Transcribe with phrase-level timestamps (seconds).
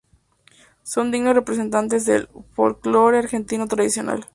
[0.81, 4.25] Son dignos representantes del folklore argentino tradicional.